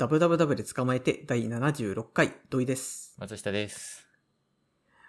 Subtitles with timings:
[0.00, 3.14] ダブダブダブで捕まえて第76回、土井です。
[3.18, 4.08] 松下です。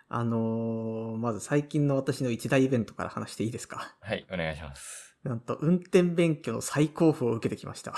[0.09, 3.95] あのー、まず最近の私の一大イベントから話していいですか？
[4.01, 5.15] はい、お願いします。
[5.23, 7.93] なんと、運転免許の再交付を受けてきました。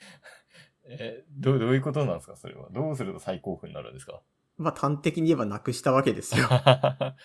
[0.84, 2.36] え、どう、どういうことなんですか？
[2.36, 2.68] それは。
[2.72, 4.20] どうすると最高峰になるんですか？
[4.58, 6.46] まあ、端的に言えばなくしたわけですよ。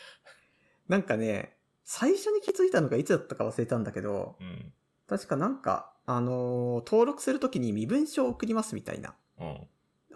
[0.87, 4.71] なんかね、最初に気づいたのがいつだったか忘れたんだけど、うん。
[5.09, 9.13] 確かなんか、あのー登録するときに身分証を送りますみたいな。
[9.39, 9.67] うん。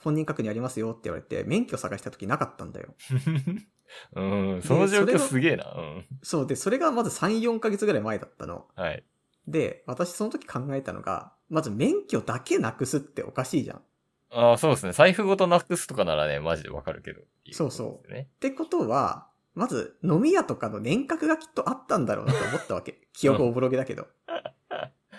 [0.02, 2.94] 本人確認ありますよって言われて、免許探したときなかったんだよ。
[4.16, 4.22] う
[4.58, 5.72] ん、その状況すげえな。
[5.72, 6.06] うん。
[6.22, 8.68] そうで、それがまず3、4ヶ月ぐらい前だったの。
[8.76, 9.04] はい。
[9.48, 13.78] で、私その時考えたのが、まず免許だけなくすっておかしいじゃん。
[13.78, 13.82] っ
[14.32, 14.92] ああ、そうですね。
[14.92, 17.22] 財布ごとなくすとかならね、マジでわかるけど。
[17.52, 18.30] そうそういことですね。
[18.40, 23.08] てことは、まず飲み屋とかの年額がきっとあったんだろうなと思ったわけ。
[23.14, 24.08] 記憶おぼろげだけど。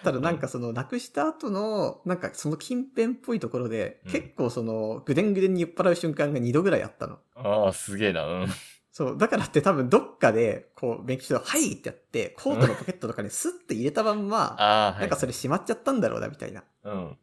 [0.02, 7.18] ただなんかそのなくした後の、なんかその近辺っぽいところで、うん結構そのぐでんぐでんに酔っ払う瞬間が2度ぐらいあったの。
[7.34, 8.24] ああ、すげえな。
[8.24, 8.48] うん。
[8.92, 9.18] そう。
[9.18, 15.00] だからって多分どっかで、こう、免許証、はいってやって、コートのポケットとかにスッて入れたまんま、 ああ、はい。
[15.00, 16.64] なんかそれしまっちゃったんだろうな、みたいな。
[16.84, 17.18] うん。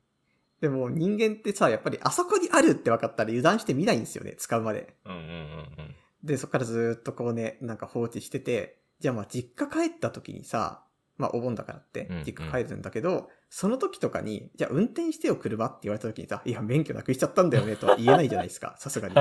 [0.61, 4.95] でも人間ってさ、やっぱりあそこにあるって分かったら油断して見ないんですよね、使うまで。
[5.03, 5.31] うんうんうんう
[5.81, 5.95] ん。
[6.23, 10.85] で、そっからずーっとこうね、なんか放置してて、じゃあまあ実家帰った時にさ、
[11.17, 19.15] まあお盆だからってうんうん、実家帰るんだけど、その時とかに、じゃあ運転してよ車って言われた時にさ、いや免許なくしちゃったんだよねとは言えないじゃないですか、 さすがに。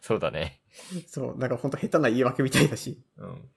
[0.00, 0.60] そうだね。
[1.06, 3.02] そう、なんかほんと下手な言い訳みたいだし。
[3.16, 3.48] うん。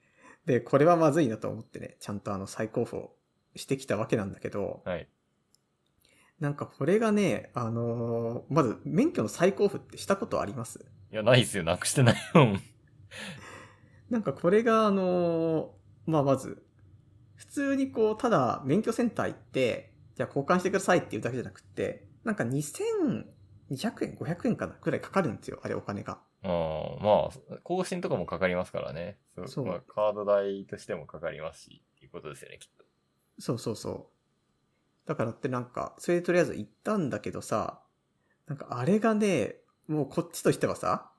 [0.46, 3.16] で、これはまずいなと思ってね、ちゃんとあの再交付を
[3.56, 5.08] してきたわけなんだけど、はい。
[6.40, 10.78] なんかこれがね、あのーまず免許の再交付ってしたことあります？
[11.10, 11.64] いや、ないっすよ。
[11.64, 12.56] なくしてないよ。
[14.08, 16.67] なんかこれがあのーまあまず、普
[17.58, 23.24] 通にこう、ただ免許センター行って、じゃあ交換してくださいっていうだけじゃなくて、なんか2200
[24.04, 26.20] 円、500円かなくらいかかるんですよ、あれお金が。
[26.42, 29.18] ああ、まあ、更新とかもかかりますからね。
[29.34, 32.84] そうそうまあ、カード代としてもかかりますし、っていうことですよね、きっと。
[33.40, 34.10] そうそうそ
[35.06, 35.08] う。
[35.08, 37.80] だからってなんか、それでとりあえず行ったんだけどさ、
[38.46, 39.56] なんかあれがね、
[39.88, 41.10] もうこっちとしてはさ、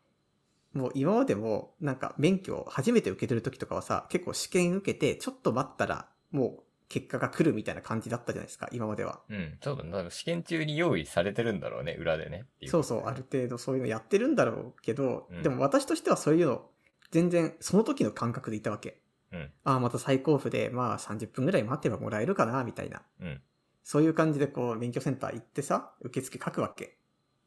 [0.74, 9.22] もう今までもなんか免許を初めて受け取る時とかはさ、結構試験受けてちょっと待ったらもう結果が来るみたいな感じだったじゃないですか、今までは。
[9.29, 9.57] うん。
[9.62, 12.47] 多分試験中に用意されてるんだろうね、裏でね。
[12.66, 16.68] そうそう、ある程度そういうのやってるんだろうけど、うんでも私としてはそういうの、
[17.12, 19.01] 全然その時の感覚でいたわけ。
[19.31, 19.51] うん。
[19.63, 23.03] ああ、また再交付で、まあ30分ぐらい待てばもらえるかな、みたいな。
[23.22, 23.41] うん。
[23.84, 26.97] そういう感じでこう、免許センター行ってさ、受付書くわけ。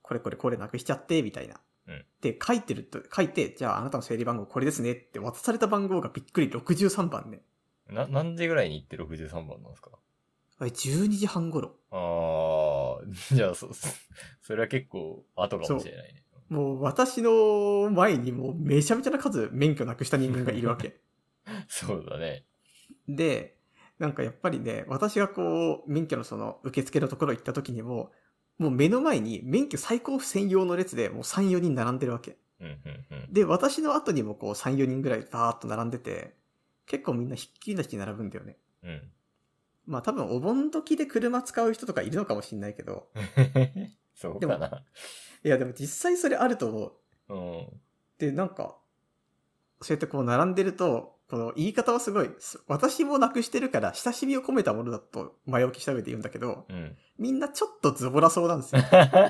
[0.03, 1.60] これこれこれなくしちゃって、みたいな。
[1.88, 7.42] うんで、書いてると、書いて、じゃああなたの整理番号これですねって渡された番号がびっくり63番ね。
[7.92, 9.91] な、何時ぐらいに行って63番なんですか？
[10.58, 11.76] あれ12時半頃。
[11.91, 13.88] ああ、 じゃあ、そ、そ
[14.42, 16.25] それは結構後かもしれないね。
[16.48, 21.00] もう私の前にもうめちゃめちゃな数免許なくした人間がいるわけ。
[21.69, 22.44] そうだね。
[23.08, 23.56] で、
[23.98, 28.12] なんかやっぱりね、私がこう、免許のその受付のところ行った時にも、
[28.59, 32.36] もう目の前に免許再交付専用の列でもう3、4人並んでるわけ。
[32.60, 33.32] うん、うん、うん。
[33.32, 36.34] で、私の後にもこう3、4人ぐらいバーっと並んでて、
[36.92, 38.58] 結構みんなひっきりなしに並ぶんだよね。
[38.84, 39.03] うん。
[39.86, 43.08] まあ多分お盆時で車使う人とかいるのかもしんないけど、
[44.14, 44.84] そうかな。
[45.42, 46.92] いやでも実際それあると思
[47.28, 47.34] う。
[47.34, 47.80] うん。
[48.19, 48.76] で、なんか、
[49.80, 56.94] そうやってこう並んでると、この言い方はすごい、す私もなくしてるから親しみを込めたものだと前置きした上で言うんだけど、うん。
[57.16, 58.82] みんなちょっとズボラそうなんですよ。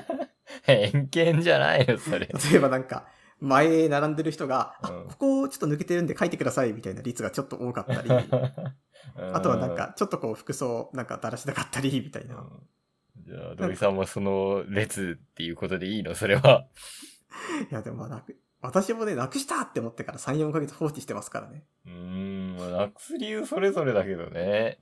[0.63, 2.27] 偏見じゃないよ、それ。
[2.51, 3.07] 例えばなんか、
[3.43, 8.09] 前並んでる人が、あうんここちょっと抜けてるんで書いてくださいみたいな率がちょっと多かったり、
[9.33, 12.35] あとはなんか、ちょっとこう服装なんかだらしなかったり、みたいな。
[12.35, 16.15] うん、じゃあ、土井さんもその列っていうことでいいの？
[16.15, 16.67] それは。
[17.69, 21.65] いやでもまあなく、私もね、なくしたって思ってから3、4ヶ月放置してますからね。
[21.85, 24.79] うーん、まあなくす理由それぞれだけどね。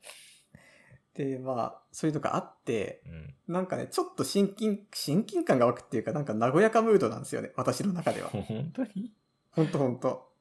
[1.13, 3.53] で、まあ、そういうのがあって、うん。
[3.53, 8.29] なんかね、ちょっと親近、親近感が湧くっていうか、なんか和やかムードなんですよね、私の中では。
[8.34, 9.11] 本当に？
[9.52, 10.31] ほんとほんと。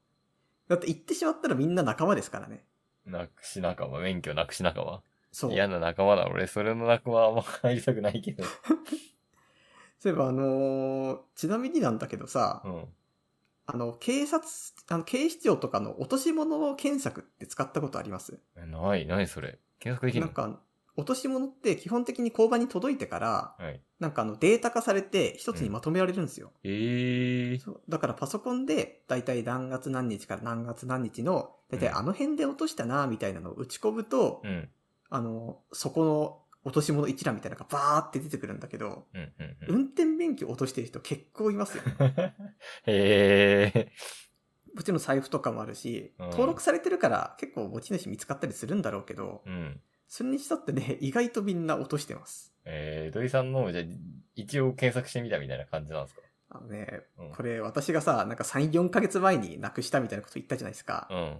[0.68, 2.64] だって言ってしまったらみんな仲間ですからね。
[3.04, 5.02] なくし仲間、免許なくし仲間。
[5.32, 5.52] そう。
[5.52, 6.28] 嫌な仲間だ。
[6.28, 8.44] 俺、それの仲間はあんま入りたくないけど。
[9.98, 12.88] そういえばあのーちなみになんだけどさ、うん。
[13.66, 14.48] あの、警察、
[14.88, 18.40] あの、警視庁とかの落とし物検索って使ったことあります？
[18.56, 19.58] えない、ないそれ。
[19.80, 20.60] 検索できるのなんか、
[20.96, 23.80] 落とし物って基本的に交番に届いてから、はい。
[23.98, 26.52] なんかあのデータ化されて一つにまとめられるんですよ。
[26.62, 27.60] ええー。
[27.60, 34.68] そうだからパソコンで、だいたい何月何日から何月何日の、だいたいあの辺で落としたな、みたいなのを打ち込むと、うん。
[35.10, 39.74] あの、そこの落とし物一覧みたいなのがバーって出てくるんだけど、うんうんうん。
[39.76, 41.82] 運転免許落としてる人結構いますよ。
[42.86, 43.92] へえ。
[44.74, 49.80] もちろん財布とかもあるし、うん登録されてるから結構持ち主見つかったりするんだろうけど、うん。
[50.08, 52.52] それにしたってね、 意外とみんな落としてます。
[52.64, 53.84] えー、土井さんのもじゃあ
[54.34, 56.22] 一応検索してみたみたいな感じなんですか？
[56.50, 61.06] あのね、うんこれ私がさ、なんか3、4ヶ月前になくしたみたいなこと言ったじゃないですか。
[61.10, 61.38] うん。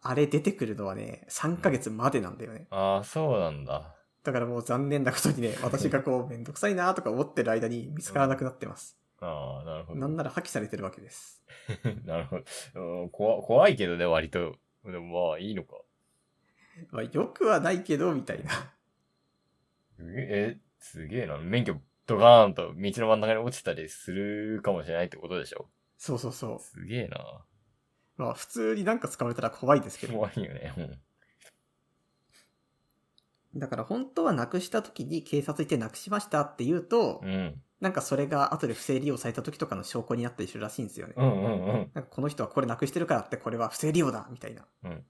[0.00, 2.66] あれ出てくるのはね、3ヶ月までなんだよね。
[2.70, 3.94] ああ、そうなんだ。
[4.24, 8.96] だからもう残念なことにね、私がこう めんどくさいなとか思ってる間に見つからなくなってます。
[9.20, 10.00] ああ、なるほど。
[10.00, 11.42] なんなら破棄されてるわけです。
[12.04, 12.38] なるほ
[12.74, 13.02] ど。
[13.02, 14.56] うん怖怖いけどね、割と。
[14.84, 15.76] でもまあ、いいのか。
[16.90, 18.74] まあ、よくはないけど、みたいな。
[20.00, 21.38] え、えすげえな。
[21.38, 25.68] 免許ドカーンと道の真ん中に落ちたりするかもしれないってことでしょ？
[25.96, 27.44] そうそうそすげえな。
[28.18, 28.22] う。
[28.22, 30.14] まあ普通になんか使われたら怖いですけど。
[30.14, 30.72] 怖いよね。
[30.76, 31.02] うん。
[33.56, 37.62] だから本当はなくした時に警察行ってなくしましたって言うと、うん。
[37.80, 41.14] なんかそれが後で不正利用された時とかの証拠になったりするらしいんですよね。
[41.16, 41.90] うんうんうん。
[41.94, 44.64] なんかこの人はこれなくしてるからってこれは不正利用だみたいな。
[44.84, 45.04] うん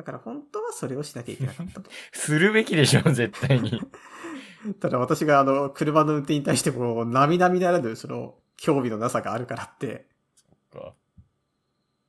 [0.00, 1.90] だから本当はそれをしなきゃいけなかったと。
[2.12, 3.82] するべきでしょ、絶対に。
[4.80, 10.06] ただ私があの、車の運転に対してもう、並々ならぬその、興味のなさがあるからって。
[10.72, 10.94] か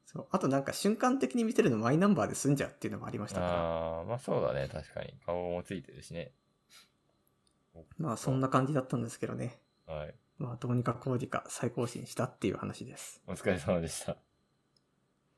[0.05, 0.27] そう。
[0.31, 3.51] あとなんか瞬間的に見てるのマイナンバーで済んじゃうっていうのもありましたから。
[3.51, 5.13] ああ、まあそうだね、確かに。
[5.25, 6.31] 顔もついてるしね。
[7.97, 9.59] まあそんな感じだったんですけどね。
[9.91, 10.15] はい。
[10.37, 13.21] まあどうにかこうにか再更新したっていう話です。
[13.27, 14.17] お疲れ様でした。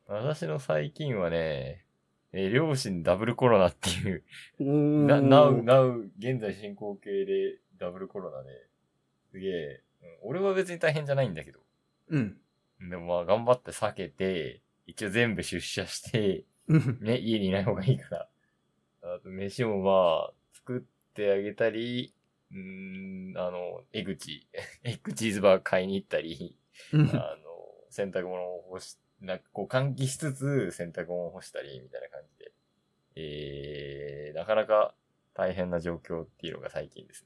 [0.07, 1.85] 私の最近はね、
[2.31, 4.23] えー両親ダブルコロナっていう、
[4.59, 8.49] おな、なう、なう、現在進行形でダブルコロナで、
[9.31, 11.59] すげえ、うん俺は別に大変じゃないんだけど、
[12.09, 12.37] うん。
[12.89, 16.99] でもまあ頑張って避けて、一応全部出社して、うん。
[17.01, 18.27] ね、家にいない方がいいから。
[19.03, 22.13] あと、飯もまあ、作ってあげたり、
[22.53, 24.47] うーん、あの、エグチ、
[24.83, 26.57] エッグチーズバー買いに行ったり、
[26.93, 27.49] うんあの、
[27.89, 32.51] 洗濯物を干し、なんかこう換気しつつ洗濯物を干したり、みたいな感じで。
[33.15, 34.95] えー、なかなか
[35.33, 37.25] 大変な状況っていうのが最近です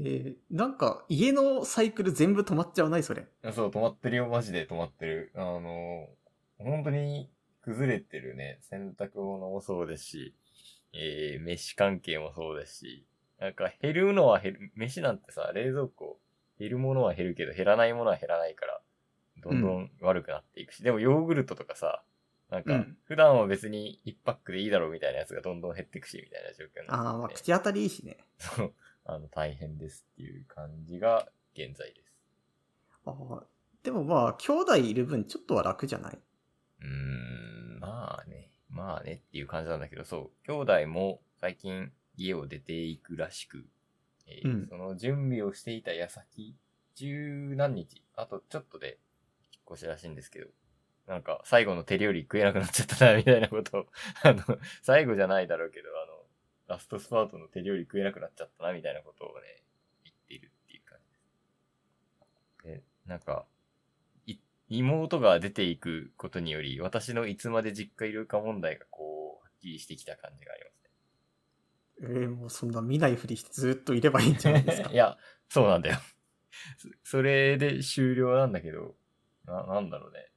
[0.00, 3.22] えーなんか家のサイクル全部止まっちゃわないそれ？
[3.42, 3.52] ね。
[3.52, 5.30] そう、止まってるよ、マジで止まってる。
[5.34, 6.08] あの、
[6.58, 7.30] 本当に
[7.62, 8.58] 崩れてるね。
[8.62, 10.34] 洗濯物もそうですし、
[10.92, 13.06] えー、飯関係もそうですし、
[13.40, 16.18] なんか減るのは減る、飯なんてさ、冷蔵庫、
[16.58, 18.80] 減るものは減るけど減らないものは減らないから、
[19.42, 22.02] どんどん悪くなっていくし、でもヨーグルトとかさ、
[22.50, 28.16] なんかうん、普段は別に1パックでいいだろうみたいなやつがどんどん減っていくし、みたいな状況になって、ああ、まあ口当たりいいしね。
[28.38, 28.72] そう、
[29.04, 32.12] あの、大変ですっていう感じが現在です。
[33.04, 33.42] あー
[33.82, 36.18] でもまあ、兄弟いる分ちょっとは楽じゃない？
[36.80, 43.64] うーん、まあね、まあねっていう感じなんだけど、そう、兄弟も最近家を出ていくらしく、
[44.26, 46.56] えーうんその準備をしていた矢先、
[46.94, 48.98] 十何日、あとちょっとで
[49.52, 50.48] 引っ越しらしいんですけど、
[51.06, 53.86] なんか最後の手料理食えなくなっちゃったな、みたいなことを、
[54.24, 54.42] あの、
[54.82, 56.26] 最後じゃないだろうけど、あの、
[56.66, 59.62] ラストスパートの手料理食えなくなっちゃったな、みたいなことをね、
[60.04, 60.98] 言っているっていう感
[62.64, 62.80] じです。
[62.80, 63.46] で、なんか、
[64.26, 64.36] い
[64.68, 70.85] 妹が出ていくことにより、私のいつまで実家いるか問題がこう、はっきりしてきた感じがありますね。
[72.02, 74.90] えーもうそんな見ないふりしてずっといればいいんじゃないですか？
[74.92, 74.94] い。
[74.96, 75.16] や、
[75.48, 75.96] そうなんだよ。
[76.78, 76.88] そ
[77.18, 78.96] それで終了なんだけど、
[79.46, 80.30] な、なんだろうね。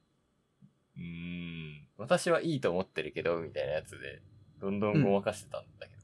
[0.96, 1.02] うー
[1.82, 4.22] ん、私はいいと思ってるけど、みたいなやつで、
[4.58, 5.94] どんどんごまかしてたんだけ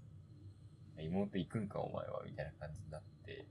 [0.96, 3.46] ど、妹行くんかお前は、みたいな感じになって、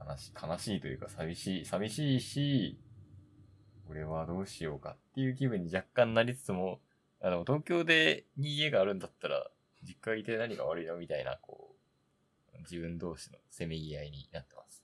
[0.00, 2.78] 悲しい、悲しいというか寂しい、寂しいし、
[3.88, 6.80] 俺はどうしようかっていう気分に若干なりつつも、
[7.20, 9.50] あの、東京でに家があるんだったら、
[9.86, 10.96] 実家いて何が悪いの？
[10.96, 11.76] みたいな、こ
[12.54, 14.82] う、自分同士のせめぎ合いになってます。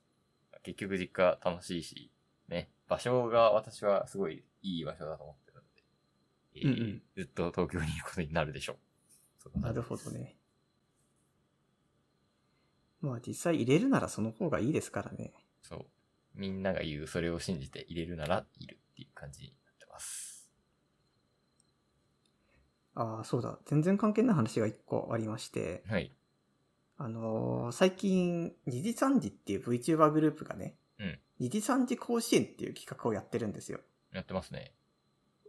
[0.62, 2.10] 結局実家楽しいし、
[2.48, 5.82] ね、場所が私はすごいいい場所だと思ってるので、
[6.54, 8.76] えーうんうんずっと東京にいることになるでしょ
[9.54, 9.58] う。
[9.58, 10.10] なるほど。
[10.12, 10.36] ね。
[13.00, 15.32] まあ実際入れるならその方がいいですからね。
[15.62, 15.86] そう。
[16.34, 20.31] みんなが言うそれを信じて入れるならいるっていう感じになってます。
[22.94, 23.58] ああ、そうだ。
[23.66, 26.12] 全然関係ない話が一個ありまして、はい。
[26.98, 33.80] あのー最近、二次三次っていう VTuber グループがね、うん二次三次甲子園っていう企画をやってるんですよ。
[34.12, 34.72] やってますね。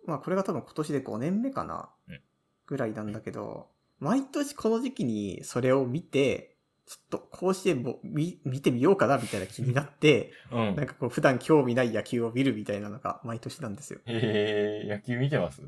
[0.07, 2.21] まあこれが多分今年で5年目かな、うん
[2.65, 3.67] ぐらいなんだけど、
[3.99, 13.99] 毎年この時期にそれを見て、ちょっと甲子園も見見てみようかなみたいな気になって、 うんなんかこう普段興味ない野球を見るみたいなのが毎年なんですよ。
[14.05, 15.61] へえ、野球見てます？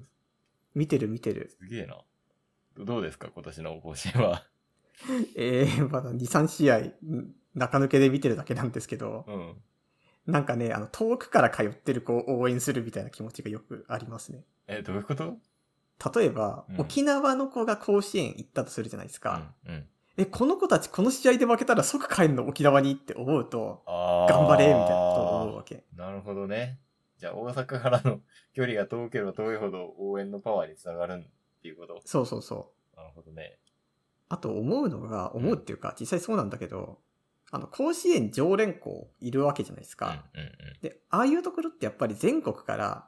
[0.75, 1.55] 見てる見てる。
[1.60, 1.98] すげえな。
[2.77, 4.44] どどうですか今年の甲子園は？
[5.36, 6.94] えー、まだ2、3試合、ん
[7.55, 9.55] 中抜けで見てるだけなんですけど、うん。
[10.25, 14.44] なんかね、あの、遠くから通ってる子を応援するみたいな気持ちがよくありますね。
[14.67, 15.38] え、どういうこと？
[16.20, 19.53] 例えば、うん沖縄の子が甲子園行ったとするじゃないですか。
[19.65, 19.74] うん。
[19.74, 19.86] うん。
[20.17, 22.48] え、この子たちこの試合で負けたら即帰るの？
[22.48, 22.91] 沖縄に？
[22.94, 25.86] って思うと、頑張れみたいなことを思うわけ。
[25.96, 26.79] なるほどね。
[27.17, 28.22] じゃあ、大阪からの
[28.53, 32.01] 距離が遠ければ遠いほど応援のパワーにつながるっていうこと。
[32.05, 32.98] そうそうそう。
[32.98, 33.57] なるほどね。
[34.27, 37.00] あと思うのが、思うっていうか、実際そうなんだけど、
[37.51, 40.25] あの、甲子園常連校いるわけじゃないですうんか。
[40.34, 43.07] うんで、ああいうところってやっぱり全国から、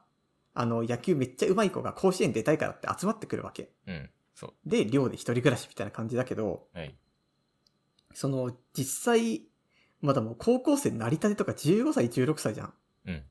[0.54, 3.72] あの、野球めっちゃ上手い子が甲子園出たいからって集まってくるわけ。
[3.86, 3.94] うん。
[3.94, 4.10] うん。
[4.34, 4.52] そう。
[4.64, 6.96] で、寮で一人暮らしみたいな感じだけど、はい。
[8.14, 9.42] その、実際、
[10.00, 12.74] まだもう高校生成り立てとか15歳、16歳じゃん。
[13.06, 13.24] うん。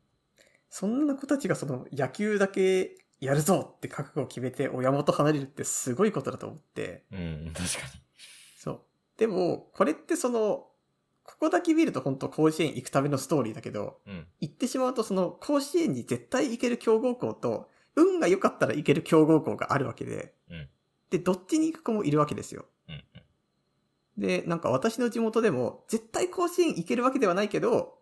[0.78, 7.04] そんな子たちがその野球だけやるぞって覚悟を決めて親元離れるってすごいことだと思って。
[7.12, 7.80] うん、確か
[8.60, 8.82] そう。
[9.18, 10.68] でも、これってその、
[11.24, 14.14] ここだけ見ると本当甲子園行くためのストーリーだけど、に。
[14.14, 14.28] うん。
[14.40, 20.70] 行ってしまうとその甲子園に絶対行ける強豪校と、運が良かったら行ける強豪校があるわけで、うん
[21.10, 22.66] で、どっちに行く子もいるわけですよ。
[22.88, 23.04] うん。
[24.18, 24.22] うん。
[24.22, 27.98] で、なんか私の地元でも、絶対甲子園行けるわけではないけど、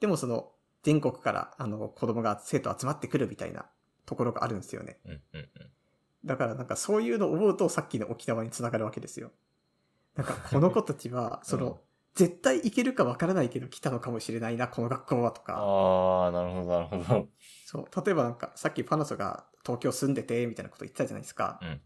[0.00, 0.50] でもその、
[0.82, 3.66] 全国から、あの、子供が生徒集まってくるみたいな
[4.06, 4.98] ところがあるんですよね。
[5.04, 5.12] うん。
[5.12, 5.20] うん。
[5.34, 5.48] うん。
[6.24, 9.32] だからなんかそういうのを思うと、さっきの沖縄につながるわけですよ。
[10.16, 11.76] なんか、この子たちは、 その、うん
[12.14, 15.54] 絶対行けるかわからないけど来たのかもしれないな、この学校はとか。
[15.58, 17.28] ああ、なるほど、なるほど。
[17.64, 18.04] そう。
[18.04, 21.60] 例えばなんか、さっきパナソが東京住んでて、みたいなこと言ってたじゃないですか。
[21.62, 21.68] うん。
[21.68, 21.80] うん。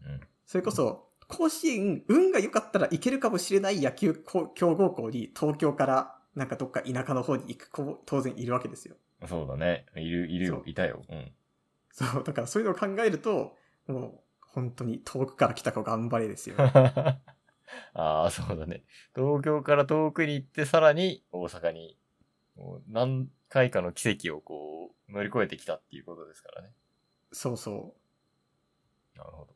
[0.47, 8.95] それこそ、甲子園、運が良かったら行けるかもしれない野球こ強豪校に東京からなんかどっか田舎の方に行く子も当然いるわけですよ。
[9.27, 9.85] そうだね。
[9.95, 11.01] いる、いるよいたよ。
[11.09, 11.31] うん。
[11.91, 13.55] そう、だからそういうのを考えると、
[13.87, 16.55] もう本当に遠くから来た子頑張れですよ。
[17.93, 18.83] ああ、そうだね。
[19.15, 21.97] 東京から遠くに行って、さらに大阪に、
[22.55, 26.73] もう何回かの奇跡をこう、乗り越えてきたっていうことですからね。
[27.31, 27.95] そうそ
[29.15, 29.54] なるほど。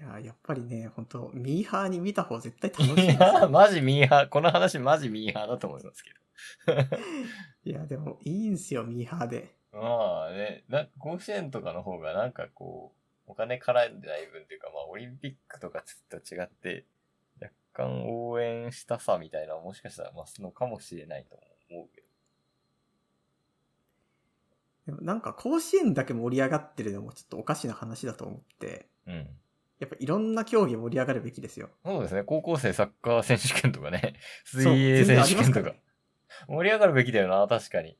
[0.00, 0.04] う。
[0.04, 4.28] いや、やっぱりね、本当ミーハーに見た方絶対楽しいいですマジミーハー。
[4.28, 6.10] この話マジミーハーだと思いますけ
[7.64, 9.54] いや、でもいいんすよ、ミーハーで。
[9.72, 9.78] ど。
[9.78, 12.94] まあね、な、甲子園とかの方がなんかこ
[13.26, 16.86] う、お金絡んでない分っていうか、まあオリンピックとかと違って、
[17.40, 21.38] 若干応援したさみたいなもしかしたら増すのかもしれないと
[21.70, 22.06] 思うけど。
[24.86, 29.39] でもなんか甲子園だけ盛り上がってるのもちょっとおかしな話だと思って、うん。
[29.80, 31.70] やっぱいろんな競技盛り上がるべきですよ。
[31.84, 32.22] そうですね。
[32.22, 34.14] 高校生サッカー選手権とかね。
[34.44, 35.74] 水泳選手権とか。
[36.48, 37.98] 盛り上がるべきだよな、確かに。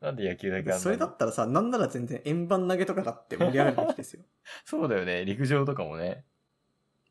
[0.00, 4.24] なんで野球だけあんそれだったらさ、なんなら全然円盤投げとかだって盛り上がるべきですよ。
[4.64, 5.24] そうだよね。
[5.24, 6.24] 陸上とかもね。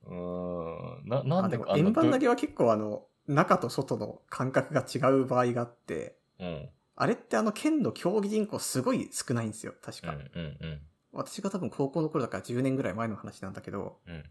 [0.06, 1.08] うーん。
[1.08, 6.70] な、なんであんなも円盤投げは結構あの、中と外の感覚が違う場合があって、うん。
[6.96, 10.26] あれってあの県の競技人口すごい少ないんですよ、確うん、か。
[10.36, 10.82] うん、うん。
[11.12, 14.24] 私が多分高校の頃だから10年ぐらい前の話なんだけど、うん。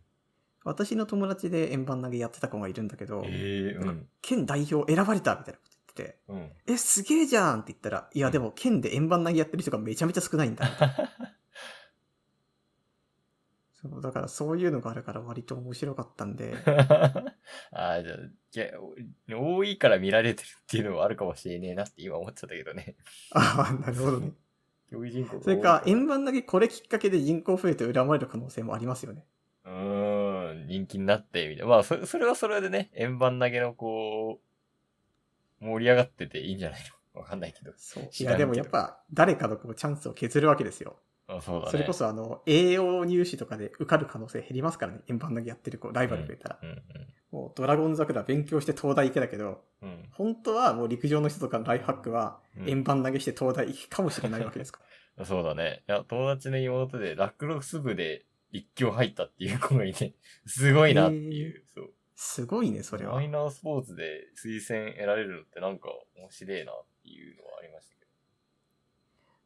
[0.64, 4.08] 私の友達で円盤投げやってた子がいるんだけど、ええうん。
[4.20, 6.50] 県代表選ばれたみたいなこと言ってて、うん。
[6.72, 10.66] え、すげえじゃんって言ったら、いやでも県で円盤投げやってる人がめちゃめちゃ少ないんだ。
[13.80, 16.56] そう、だからそういうのがあるから割と面白かったんで、
[17.70, 22.96] ああ、じゃあ、いや、お多いから見られてるっていうのはあるかもしれねえなって今思っちゃったけどね。
[23.30, 24.32] ああ、なるほどね。
[24.90, 29.24] 競技人口それか、円盤投げこれきっかけで人口増えて恨まれる可能性もありますよね。
[29.64, 31.70] うーん、人気になって、みたいな。
[31.70, 34.40] まあ、そそれはそれでね、円盤投げのこ
[35.60, 36.80] う、盛り上がってていいんじゃない
[37.14, 37.20] の？
[37.20, 37.72] わかんないけど。
[37.76, 38.08] そう。
[38.18, 40.96] いやでもやっぱ誰かのこうチャンスを削るわけですよ。
[41.26, 41.70] あそうだね。
[41.72, 45.00] それこそあの、栄養入試とかで受かる可能性減りますからね。
[45.08, 46.58] 円盤投げやってる子、ライバル増えたら。
[46.62, 46.82] うん、
[47.32, 49.52] もうドラゴン桜勉強して東大行けだけど、うん。
[49.52, 49.58] うん。
[50.18, 54.80] 本当はもう陸上の人とかのライフハックは、うん円盤投げして東大行くかもしれないわけですか
[55.16, 55.22] ら。
[55.24, 55.84] そうだね。
[55.88, 61.62] いや、友達の妹でラクロス部で立教入ったっていう子がいて、 すごいなっていう。
[61.72, 61.92] そう。
[62.16, 63.22] すごいね、それはマ。
[63.22, 68.06] イナースポーツで推薦得られるのってなんか面白いなっていうのはありましたけ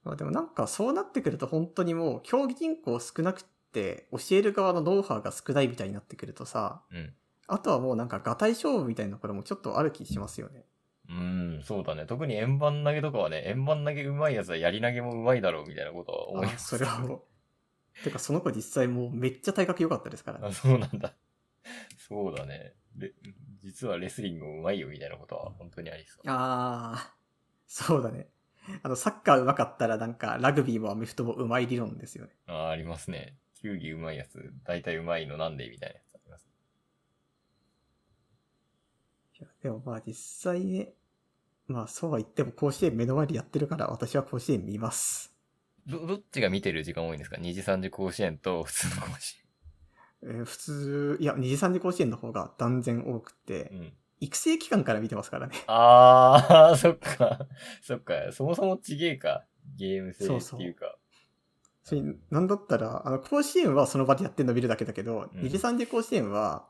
[0.04, 6.98] まあでもなんかそうなってくると本当にもう競技人口少なくって教える側のノウハウが少ないみたいになってくるとさ、ど。
[6.98, 7.14] うん。
[7.46, 10.64] あとはもうなんかガタイ勝負みたいなところもちょっとある気しますよね。
[11.08, 12.06] うーん、そうだね。
[12.06, 16.68] 特に円盤投げとかはね、円盤投げ上手いやつはやり投げも上手いだろうみたいなことは思いあます。
[16.68, 17.22] それはもう。
[18.04, 20.46] てかその子実際もうめっちゃ体格良かったですからね。
[20.48, 21.14] あ、そうなんだ。
[21.96, 22.74] そうだね。
[22.96, 23.12] レ
[23.62, 26.24] 実はレスリングも上手いよみたいなことは本当にありそう。
[26.26, 27.16] ああ、
[27.66, 28.28] そうだね。
[28.82, 32.32] あの、サッカー上手かったらなんかラグビーもアメフトも上手い理論ですよね。
[32.46, 33.36] あありますね。
[33.60, 36.48] 球技上手いやつ、大体上手いのなんでみたいなやつあります。
[39.38, 40.92] いやでもまあ実際ね、
[41.66, 45.32] まあそうは言っても甲子園目の前でやってるから私は甲子園見ます。
[45.86, 49.42] ど、どっちが見てる時間多いんですか ?2 時3時甲子園と普通の甲子
[50.24, 53.80] えー普通、いや、二次三次甲子園の方が断然多くて、園。
[53.80, 53.92] うん。
[54.20, 55.54] 育成期間から見てますからね。
[55.66, 57.48] あー、そっか。
[57.82, 58.14] そっか。
[58.30, 59.44] そもそもちげえか。
[59.76, 60.96] ゲーム性っていうか。
[61.82, 66.68] それなんだったら、あの、甲子園はその場でやってるの見るだけだけど、うん二次三次甲子園は、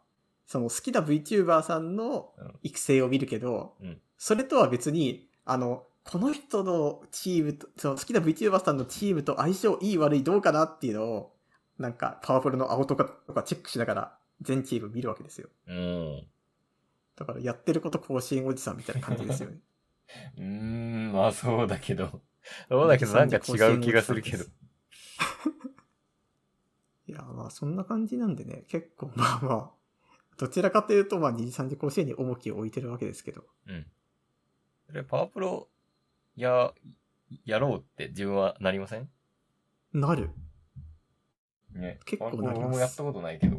[0.53, 11.37] その好きな VTuber さんのうん育成を見るけど、うんそれとは別に、あの、この人のチームと、その好きな VTuber さんのチームと相性いい悪いどうかなっていうのを、
[11.77, 15.49] なんか、パワフルの青とかとかチェックしながら、全チーム見るわけですよ。
[15.67, 16.25] うん。
[17.17, 19.59] だから、やってること甲子園おじさんみたいな感じですよね。
[20.39, 22.23] うーん、まあそうだけど。
[22.69, 23.41] そうだけどなんか違
[23.75, 24.45] う気がするけど。
[27.09, 29.82] いや、まあそんな感じなんでね、結構まあまあ、
[30.39, 33.45] どちらかというとまあ二次三次甲子園に重きを置いてるわけですけど。
[33.69, 33.87] うん。
[34.87, 35.69] それパワープロ、
[36.37, 36.73] や、
[37.45, 39.09] やろうって自分はなりません？
[39.93, 40.31] なる。
[41.75, 42.01] ね。
[42.05, 43.57] 結構なり俺もやったことないけど。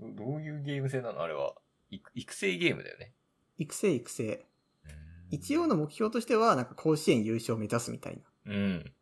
[0.00, 1.22] どどういうゲーム性なの？
[1.22, 1.54] あれは。
[1.90, 3.12] 育育成ゲームだよね。
[3.56, 4.46] 育成育成。
[4.84, 4.98] うん
[5.30, 8.92] 一応の目標としては、なんか甲子園優勝を目指すみたいうん。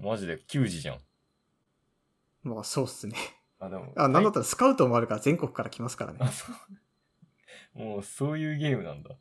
[0.00, 0.98] マジで球児じゃん。
[2.44, 2.54] な。
[2.54, 3.16] まあそうっすね。
[3.60, 3.92] あ、でも。
[3.96, 6.28] あ、なんだっったたらスカウトもあるから全国から来ますからねあ、。
[6.28, 6.56] そう。
[7.78, 9.16] もうそういうゲームなんだ。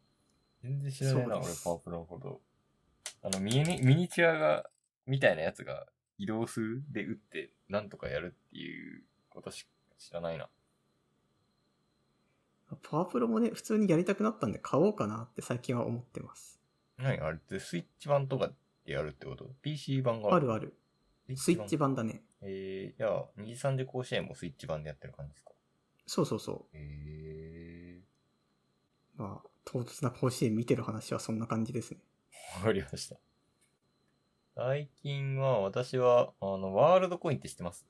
[0.64, 2.42] 全然知らないな、俺パワープロのこと。
[3.22, 4.70] あの、ミニ、ミニチュアが、
[5.06, 10.50] みたいなやつが移動数で打って、なんとかやるっていうことしか知らないな。
[12.84, 16.60] パワープロもね、普通にやりたくなったんで買おうかなって最近は思ってます。
[16.98, 18.52] 何あれってスイッチ版とか
[18.86, 20.78] でやるってこと ?PC 版があるある。
[21.36, 21.96] スイッチ版。
[21.96, 22.24] 版だね。
[22.42, 25.52] えー、じゃあ、二次三次甲子園もスイッチ版でやってる感じですか？
[26.06, 28.00] そうそうそえ
[29.18, 29.22] う。
[29.22, 32.00] まあ、唐突な甲子園見てる話はそんな感じですね。
[32.56, 33.18] ー、わかりました。
[34.56, 37.86] 最近は、私は、あの、ワールドコインって知ってます？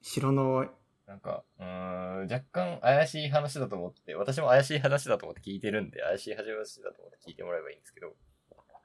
[0.00, 0.70] 城の、
[1.06, 8.14] なんか、うーん、若干怪しい話だと思って、私も怪しい話だと思って聞いてるんで、怪しい話だと思って聞いてもらえばいいんですけど、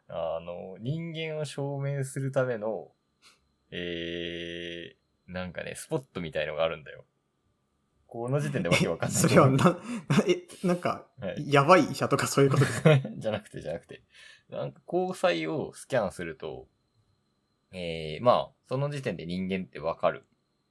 [0.10, 2.92] あの、人間を証明するための、
[3.72, 7.06] えー、なんかね、スポットみたいのがあるんだよ。
[8.08, 9.18] この時点でわけわかんない。
[9.20, 9.80] それはな、な
[10.28, 11.52] え、なんか、はい。
[11.54, 13.00] やばい医者とかそういうことですか？
[13.18, 14.02] じゃなくて、じゃなくて。
[14.50, 16.68] なんか、交際をスキャンすると、
[17.72, 20.26] えー、まあ、その時点で人間ってわかる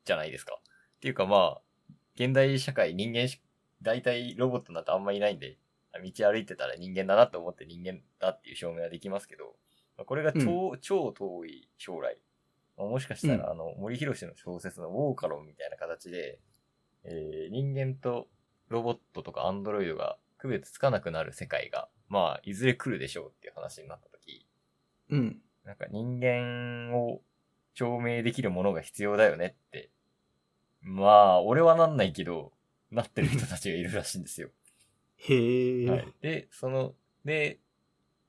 [0.04, 0.58] じゃないですか。
[0.96, 1.62] っていうかまあ、
[2.16, 3.40] 現代社会人間し、
[3.82, 5.58] 大体ロボットなんてあんまいないんで、
[6.02, 9.56] 道歩いてたら人間だなと思って人間だっていう証明はできますけど、
[9.96, 12.27] まあこれが超、超遠い将来、まあ
[12.86, 16.38] もしかしたうんら、あの、森博の小説のウォーカロンみたいな形で、
[17.04, 18.28] えー人間と
[18.68, 24.46] ロボットとかアンドロイドが区別つかなくなる世界が、まあ、いずれ来るでしょうっていう話になった時、
[25.10, 25.38] うん。
[25.64, 27.20] なんか人間を
[27.74, 29.90] 証明できるものが必要だよねって。
[30.80, 32.52] まあ、俺はなんないけど、
[32.90, 34.48] なってる人たちがいるらしいんですよ。
[35.16, 36.14] へえ、はい。
[36.22, 37.58] で、その、で、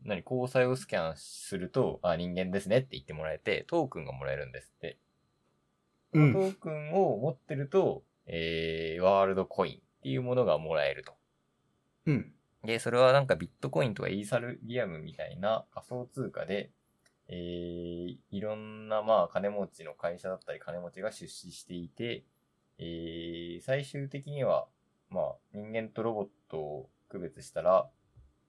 [0.04, 4.98] 何、交際をスキャンすると、あ、人間ですねって言ってもらえて、トークンがもらえるんですって。
[6.14, 11.14] うんトークンを持ってると、えー、ワールドコインっていうものがもらえると。
[12.06, 12.34] うん。
[12.64, 16.72] で、それはなんかビットコインとかイーサルリアムみたいな仮想通貨で、
[17.28, 22.24] えー、いろんなまあ金持ちの会社だったり金持ちが出資していて、
[22.80, 24.68] えー、最終的には、
[25.10, 27.90] まあ人間とロボットを区別したら、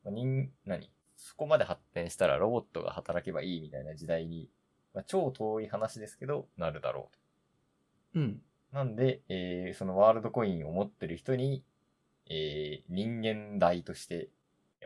[0.05, 0.91] まあ、人、何？
[1.23, 4.49] そこまで発展したらロボットが働けばいいみたいな時代に、
[4.95, 8.21] まあ、超遠い話ですけど、なるだろうと。
[8.21, 8.43] うん。
[8.73, 11.63] なんで、えー、そのワールドコインを持ってる人に、
[12.29, 14.31] えー、人間代として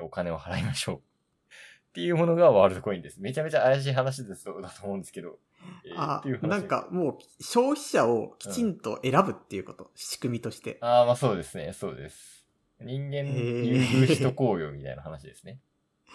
[0.00, 0.96] お金を払いましょう。
[1.90, 3.20] っていうものがワールドコインです。
[3.20, 5.38] めちゃめちゃ怪しい話ですだと思うんですけど。
[5.86, 9.90] えーあっていう、話なんかもう消費者をきちんと選ぶっていうこと？
[9.94, 10.78] 仕組みとして。
[10.80, 12.44] ああ、まあそうですね、そうです。
[12.80, 15.60] 人間優遇人公用みたいな話ですね。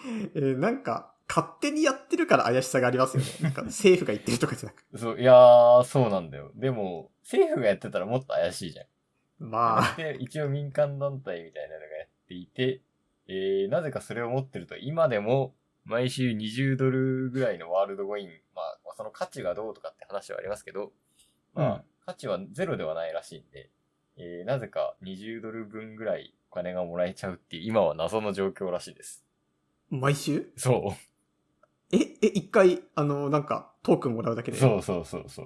[0.34, 3.28] えーなんか、勝手にやってるから怪しさがありますよね。
[3.42, 4.98] なんか政府が言ってるとかじゃなく。
[4.98, 6.50] そう、いやー、そうなんだよ。
[6.56, 8.86] でも、政府がやってたらもっと怪しいじゃん。
[9.38, 12.82] まあ、で、一応民間団体みたいなのがやっていて、
[13.28, 20.92] えー、なぜかそれを持ってると、今でも毎週20ドルぐらいのワールドコイン、まあ、まあその価値がどうとかって話はありますけど、
[21.54, 23.70] まあ、うん価値はゼロではないらしいんで、
[24.16, 29.24] えー、なぜか20ドル分ぐらいお金がもらえちゃうっていう、今は謎の状況らしいです。
[29.90, 30.52] 毎週？
[30.56, 30.96] そ
[31.92, 34.54] え、え、一回、あの、なんか、トークンもらうだけう。
[34.54, 34.60] で？
[34.60, 35.42] そうそうそうそ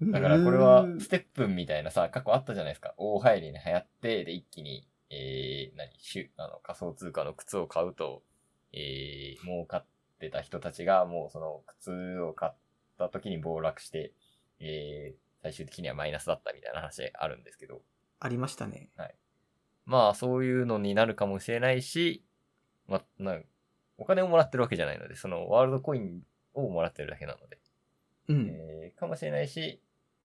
[0.00, 0.12] う。
[0.12, 2.94] だからこれは、ステップンみたいなさ、過去あったじゃないですか。
[2.96, 8.24] 大流行りに流行って、で、一気にえー、何、しゅ、あの、仮想通貨の靴を買うと、
[8.72, 9.86] えー、儲かっ
[10.18, 12.52] てた人たちが、もうその靴を買っ
[12.98, 14.12] た時に暴落して、
[14.58, 17.82] えー、最終的にはマイナスだったみたいな話あるんですけど、
[18.18, 18.90] ありましたね。
[19.84, 22.24] まあ、そういうのになるかもしれないし、
[22.88, 23.38] ま、な、
[23.98, 26.22] お金をもらってるわけじゃないので、そのワールドコイン
[26.54, 27.58] をもらってるだけなので、
[28.28, 28.48] うん。
[28.50, 29.80] えー、かもしれないし、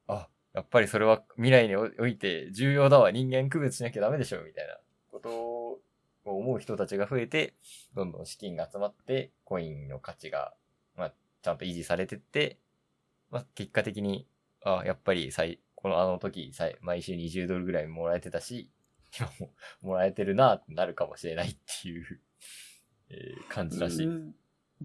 [0.08, 4.78] あ、やっぱりそれは未来におおいて重要だわ、人間区別しなきゃダメでしょ、みたいな
[5.12, 5.80] ことを
[6.26, 7.56] 思う人たちが増えて、
[7.96, 10.54] どんどん資金が集まって、コインの価値が、
[10.96, 12.58] まあ、ちゃんと維持されてって、
[13.30, 14.28] まあ、結果的に、
[14.64, 18.70] あ、やっぱり最、このあの時、最毎週20ドルぐらいもらえてたし、
[19.18, 19.50] 今も
[19.82, 22.22] もらえてるなってなるかもしれないっていう、
[23.10, 24.06] えー感じらしい。
[24.08, 24.36] うん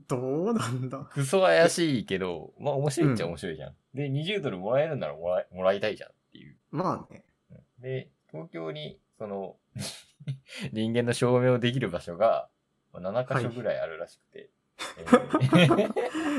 [0.09, 0.19] ど
[0.51, 0.99] うなんだ？
[1.11, 3.75] クソ怪しいけど、まあ面白いっちゃ面白いじゃん。
[3.95, 6.55] で、20ドルもらえるならもらいもらいたいじゃんっていう。
[6.71, 7.25] まあね。
[7.51, 9.57] うんで、東京に、その、
[10.73, 12.49] 人間の証明をできる場所が、
[12.92, 14.51] まあ7箇所ぐらいあるらしくて。
[14.99, 15.92] えー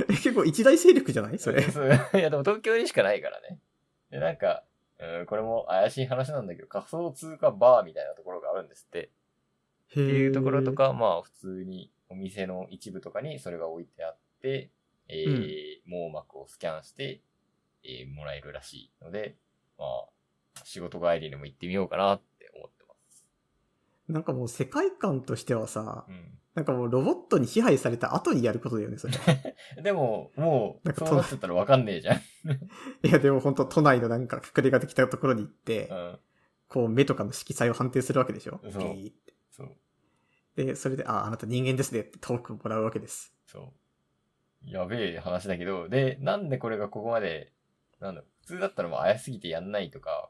[0.10, 1.40] え結構一大勢力じゃない？
[1.40, 1.64] それ。
[1.72, 3.60] そう いや、でも東京にしかないからね。
[4.12, 4.64] で、なんか、
[5.00, 9.10] うん、これも怪しい話なんだけど、仮想通貨バーみたいなところがあるんですって。
[9.90, 10.74] っっていうところと。
[10.74, 14.72] か、まあ普通にお店の一部とかにそれが置いてあって、
[15.08, 17.22] えー網膜をスキャンして、
[17.84, 19.38] えーもらえるらしいので、
[19.78, 23.26] まあ、仕事帰りにも行ってみようかなって思ってます。
[24.10, 26.12] なんかもう世界観としてはさ、う
[26.58, 29.14] なんかもうロボットに支配された後にやることだよね、それ。
[29.14, 29.18] ん。
[29.84, 32.18] でも、もう、なんかそうなっちゃったらわかんねえじゃん。
[33.08, 36.20] いやでも本当都内のなんか隠れ家できたところに行って、うん。
[36.68, 38.84] こう目とかの色彩を判定するわけでしょそう
[39.58, 39.76] そう。
[40.56, 43.34] で、それで、あ、あなた人間ですねってトークンもらうわけです。
[43.46, 44.70] そう。
[44.70, 47.54] やべえ話だけど、で、なんでこれがここまで、
[48.00, 50.30] なんだ普通だったらもう怪しすぎてやんないとか、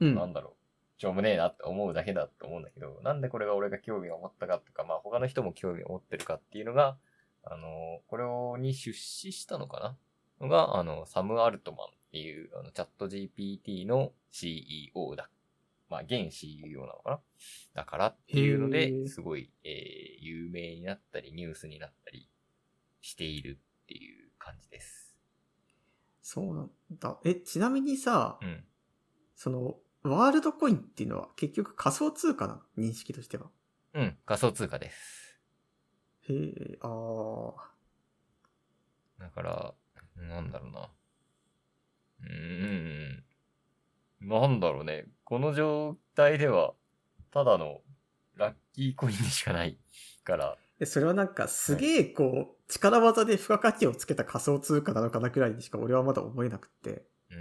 [0.00, 0.56] なんだろ
[0.98, 6.96] う、しょうもねえなって思うだけだと思うんだけど、なんでこれが俺が興味を持ったかとか、まあ他の人も興味を持ってるかっていうのが、
[7.44, 9.96] あの、これをに出資したのかな？
[10.40, 15.28] のが、あの、サム・アルトマンっていう、あの、チャット GPT の CEO だ。
[15.92, 17.20] まあ、現 CEO なのかな？
[17.74, 22.28] だからっていうのへで、ーすごい、えー、有名になったり、ニュースになったり
[23.02, 25.14] しているっていう感じです。
[26.22, 27.20] そうなんだ。
[27.24, 28.64] え、ちなみにさ、うん。
[29.36, 32.60] その、ワールドコインっていうのは結局仮想通貨なの？
[32.78, 33.50] 認識としては。
[33.94, 35.40] うん、仮想通貨です。
[36.28, 37.52] へえ、あー。
[39.20, 39.74] だから、
[40.16, 40.90] なんだろうな。
[42.22, 43.24] うーん。
[44.20, 45.06] なんだろうね。
[45.32, 46.74] この状態では、
[47.32, 47.80] ただの
[48.36, 49.78] ラッキーコインでしかない
[50.24, 57.06] から、えそれはなんかすげえこう、力技で付加価値をつけた仮想通貨なのかなくらいにしか俺はまだ思えなくって。
[57.30, 57.38] うー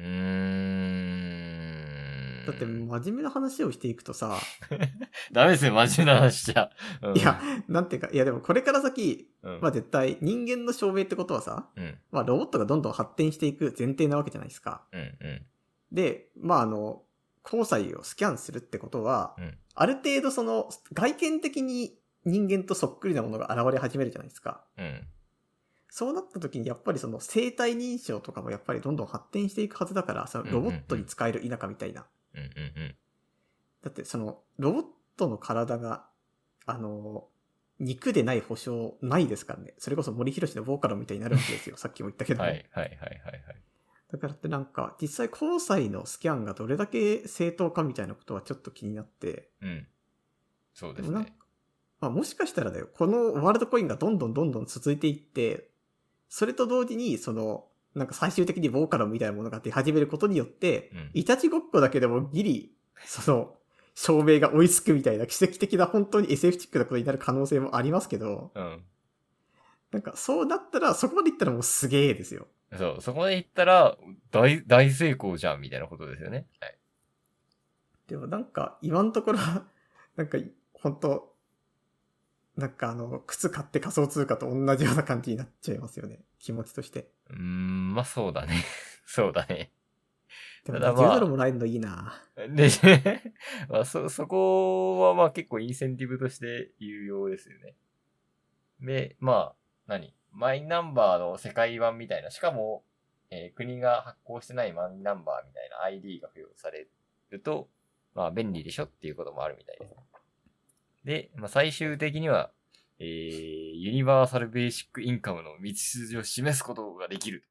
[2.43, 2.45] ん。
[2.47, 4.37] だって真面目な話をしていくとさ、
[5.33, 6.69] ダメですよ、真面目な話じゃ。
[7.01, 9.59] うんいや、なんていうか、いやでもこれから先、うん。
[9.59, 14.87] まあ絶対人間の証明ってことはさ、うん、まあロボットがどんどん発展していく前提なわけじゃないですか。
[14.93, 15.45] うん、うん。
[15.91, 17.03] で、まああの、
[17.43, 24.63] 交際をスキャンするってことは、うんある程度その外見的に人間とそっくりなものが現れ始めるじゃないですか。
[24.77, 25.07] うん。
[25.89, 32.05] そうなった時にやっぱりその生体認証とかもやっぱりどんどん発展していくはずだから、そのロボットに使える田舎みたいな。
[32.33, 32.95] うん、うん、
[33.81, 34.83] だってそのロボッ
[35.17, 36.05] トの体が、
[36.65, 37.27] あの、
[37.79, 39.73] 肉でない保証ないですからね。
[39.79, 41.75] それこそ森博のボーカロみたいになるわけですよ。
[41.77, 42.37] さっきも言ったけうん。
[42.37, 42.49] ども。
[42.49, 43.60] はい、はい、はい、はい、はい。
[44.11, 49.87] だからってなんか、実際交際のスキャンがどれだけ正当かみたいなことはちょっと気になって、うん。
[50.73, 51.33] そうでですね。
[52.01, 55.69] まあもしかしたらだよ、このワールドコインがどんどんどんどん続いていって、
[56.27, 61.11] それと同時に、その、なんか最終的にボーカロみたいなものが出始めることによって、うん。
[61.13, 63.55] いたちごっこだけでもギリ、その、
[63.95, 68.83] 証明が追いつくみたいな奇跡的な本当に SF チックなことになる可能性もありますけど、うん。
[69.91, 72.47] なんかそうなったら、そこまでいったらもうすげえですよ。
[72.77, 73.97] そう、そこまで行ったら、
[74.31, 76.47] 大、大成功じゃん、みたいなことですよね。
[76.59, 76.77] はい。
[78.07, 79.65] でもなんか、今のところは、
[80.15, 80.37] なんか、
[80.73, 81.31] 本当
[82.57, 86.19] なんかあの、靴買って仮想通貨と同じような感じになっちゃいますよね。
[86.39, 87.11] 気持ちとして。
[87.29, 88.63] うーん、まあそうだね。
[89.05, 89.71] そうだね。
[90.65, 92.69] でもまあ10ドルもらえるのいいなで、
[93.69, 97.75] まあそ、そこはまあ結構インセンティブとして有用ですよね。
[98.79, 99.55] で、まあ、
[99.87, 100.13] 何？
[100.31, 102.83] マイナンバーの世界版みたいな、しかも、
[103.29, 106.87] えー国が発行してないマイナンバーみたいな ID が付与され
[107.29, 107.69] ると、
[108.13, 109.95] まあ便利でしょっていうこともあるみたいです。
[111.05, 112.51] で、まあ最終的には、
[112.99, 113.07] えー、
[113.77, 117.41] ユニバーサルベーシックインカムの道筋を示すことができる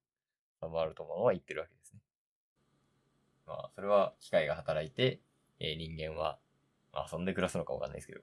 [0.61, 2.01] と、サムアルトマンは言ってるわけですね。
[3.47, 5.21] まあ、それは機械が働いて、
[5.59, 6.39] えー人間は、
[6.93, 8.21] 遊んで暮らすのかわかんないですけど、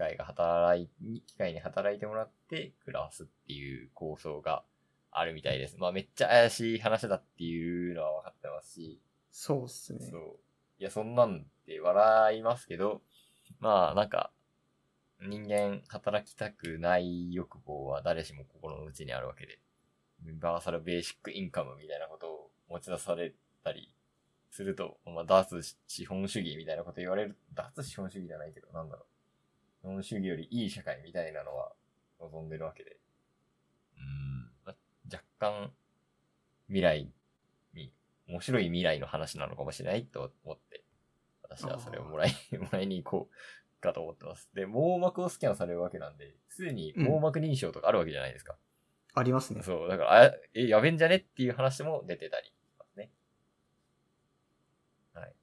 [0.00, 0.88] 械が働い、
[1.26, 4.64] 機械に働いてもらって暮らすっていう構想が
[5.12, 5.76] あるみたいです。
[5.78, 10.16] まあめっちゃ怪しい話だっていうのは分かってますし、そうっすねそ。
[10.16, 10.20] う。
[10.78, 13.02] いや、そんなんって笑いますけど、
[13.58, 14.32] まあなんか、
[15.20, 19.58] 人間働きたくない欲望は誰しも心の内にあるわけで、
[20.24, 23.94] ユニバーサルベーシックインカムみたいなことを持ち出されたり
[24.50, 29.09] すると、まあ脱資本主義みたいなこと言われる、脱資本主義じゃないけど、なんだろう。
[29.80, 31.72] 資本主義よりいい社会みたいなのは
[32.20, 32.98] 望んでるわけで。
[33.98, 34.50] うん。
[34.64, 34.74] ま
[35.12, 35.72] 若干、
[36.68, 37.10] 未来
[37.74, 37.92] に、
[38.28, 40.84] 面白い未来の話なのかもしれないと思って、
[41.42, 44.50] 私はそれをもらい、もらいに行こうかと思ってます。
[44.54, 48.56] で、網膜をスキャンされるわけなんで、すでに網膜認証とかあるわけじゃないですか。
[49.14, 49.62] ありますね。
[49.62, 52.52] そう、だから、あえ、やべんじゃねっていう話も出てたり
[52.96, 53.10] ね。
[55.14, 55.34] はい。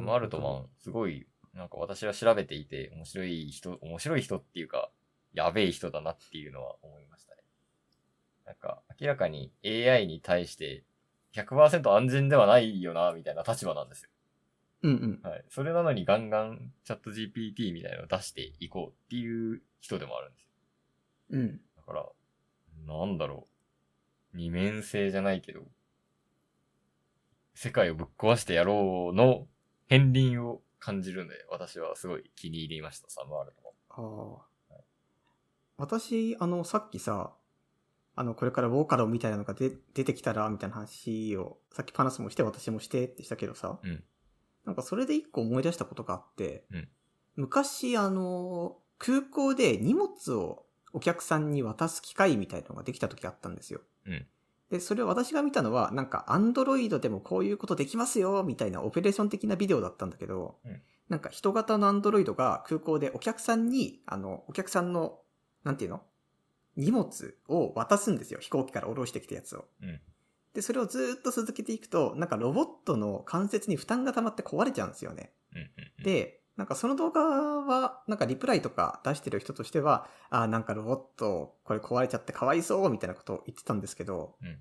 [0.00, 4.90] マルトマン、すごい、なんか私は調べていて、面白い人、面白い人っていうか、
[5.34, 7.42] やべえ人だなっていうのは思いましたね。
[8.46, 10.84] なんか、明らかに AI に対して
[11.34, 14.10] 100%安全ではないよな、みたいな立場なんですよ。
[14.82, 15.30] うんうん。
[15.30, 15.44] はい。
[15.48, 20.48] それなのにガンガンチャット GPT みたいなのを出していこうっていう人でもあるんですよ。
[21.30, 21.60] うん。
[21.76, 22.06] だから、
[22.86, 23.46] なんだろ
[24.34, 24.36] う。
[24.36, 25.60] 二面性じゃないけど、
[27.54, 29.46] 世界をぶっ壊してやろうの
[29.88, 34.42] 片鱗を感じるんで、私はすごい気に入りました、サムアルトも。
[34.68, 34.76] ああ。
[35.78, 37.32] 私、あの、さっきさ、
[38.16, 44.02] あの、これからボーカロみたいなのが出出てきたら、みたいな話を、さっきパナスもして、私もしてってしたけどさ、うん
[44.64, 46.88] なんかそれで一個思い出したことがあって、うん
[47.34, 53.80] 昔、あの、空港で荷物をお客さんに渡す機械みたいなのができた時があったんですよ。
[54.06, 54.26] うん
[54.72, 65.18] で、それを私が見たのは、なんか、アンドロイドでもこういうことできますよ、みたいなオペレーション的なビデオだったんだけど、うんなんか人型のアンドロイドが空港でお客さんに、あの、お客さんの、
[65.62, 66.00] なんていうの？
[66.76, 68.40] 荷物を渡すんですよ。
[68.40, 69.66] 飛行機から下ろしてきたやつを。
[69.82, 70.00] うん
[70.54, 75.32] で、それをずーっと続けていくと、なんかロボットの関節に負担が溜まって壊れちゃうんですよね。
[75.54, 75.66] うんうん
[75.98, 84.58] うん、で、なんかその動画は、なんかリプライとか出してる人としては、あーなんかロボット、これ壊れちゃってかわいそうみたいなことを言ってたんですけど、うん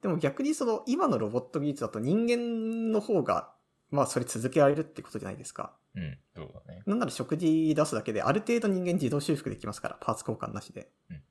[0.00, 3.52] でも逆にその今のロボット技術だと人間の方が、
[3.90, 5.74] まあそれ続けられるってことじゃないですか。
[5.94, 6.82] うん、そうだね。
[6.86, 10.90] なんなら食事出すだけである程度人間自動修復できますから、パーツ交換なしで。
[11.10, 11.22] うん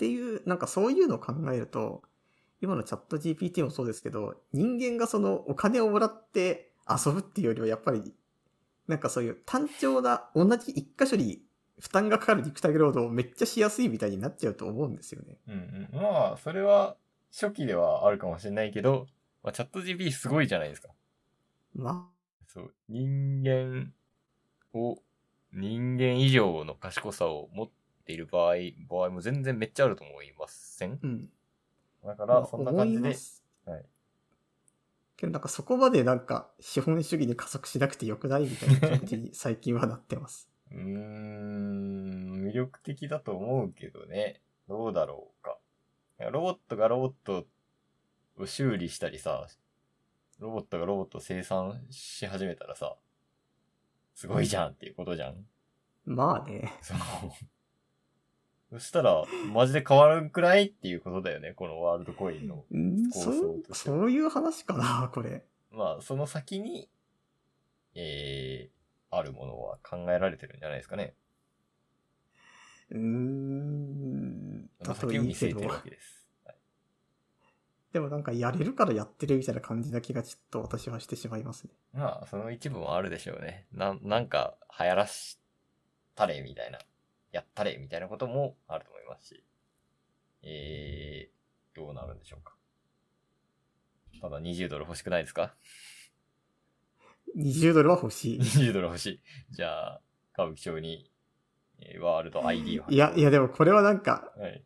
[0.00, 2.00] ていう、なんかそういうのを考えると、
[2.62, 8.14] 今のチャット GPT もそうですけど、人間がそのお金をもらって遊ぶっていうよりはやっぱり、
[8.88, 11.42] なんかそういう単調な同じ一箇所に
[11.80, 15.38] 負担がかかる肉体労働をめっちゃしやすいみたいになっちゃうと思うんですよね。
[15.46, 16.02] うんうん。
[16.02, 16.96] まあ、それは
[17.32, 19.06] 初期ではあるかもしれないけど、
[19.42, 20.90] まあ、チャット GPT すごいじゃないですか。
[21.74, 22.10] ま
[22.46, 22.74] そう。
[22.88, 23.92] 人間
[24.74, 25.02] を、
[25.52, 27.70] 人間以上の賢さを持っ
[28.04, 28.54] ている場合、
[28.88, 30.92] 場合も全然めっちゃあると思いません？
[31.02, 31.30] あ、うん。
[32.04, 33.14] だかまあら、そんな感じで
[33.66, 33.86] はい。
[35.20, 40.50] けどなんかそこまでなんか資本主義に加速しなくてよくないみたいな気持ちに最近はなってます。
[40.72, 44.40] うーん、魅力的だと思うけどね。
[44.66, 45.58] どうだろうか。
[46.32, 47.46] ロボットがロボット
[48.36, 49.46] を修理したりさ、
[50.38, 52.96] ロボットがロボットを生産し始めたらさ、
[54.14, 55.46] すごいじゃんっていうことじゃん。
[56.06, 56.72] まあね。
[56.80, 56.98] そう。
[58.70, 62.64] そしたら、マジで変わるくらいっていうことだよね、このワールドコインの。
[62.72, 65.44] ん構想そう、としてはそういう話かな、これ。
[65.72, 66.88] まあ、その先に、
[67.94, 71.14] えー、あるものは考えられてるんじゃないですかね。
[72.90, 74.66] うーん。
[74.82, 75.06] だて。
[75.06, 76.26] るわけです。
[76.44, 76.56] はい
[77.92, 81.70] でもなんかやれるからやってるみたいな感じな気がちょっと私はしてしまいますね。
[81.92, 83.66] まあ、その一部もあるでしょうね。
[83.72, 85.40] な、なんか、流行らし
[86.14, 86.78] たれ、みたいな。
[87.32, 89.44] やったれ、みたいなこともあると思いますし。
[90.42, 92.54] えー、どうなるんでしょうか。
[94.20, 95.54] ただ20ドル欲しくないですか
[97.36, 98.40] ？20ドルは欲しい。
[98.40, 99.20] ?20 ドル欲しい。
[99.50, 100.00] じゃあ、
[100.34, 101.10] 歌舞伎町に、
[101.80, 104.64] えーワールド ID をいや、いやでもこれはなんか、はい。